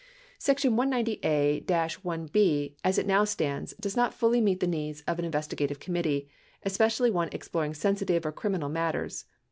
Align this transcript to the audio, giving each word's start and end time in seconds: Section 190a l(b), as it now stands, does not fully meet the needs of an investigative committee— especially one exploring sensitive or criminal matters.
Section 0.39 0.73
190a 0.73 1.63
l(b), 1.63 2.75
as 2.83 2.97
it 2.97 3.05
now 3.05 3.23
stands, 3.23 3.75
does 3.79 3.95
not 3.95 4.15
fully 4.15 4.41
meet 4.41 4.59
the 4.59 4.65
needs 4.65 5.01
of 5.07 5.19
an 5.19 5.25
investigative 5.25 5.79
committee— 5.79 6.27
especially 6.63 7.11
one 7.11 7.29
exploring 7.31 7.75
sensitive 7.75 8.25
or 8.25 8.31
criminal 8.31 8.69
matters. 8.69 9.25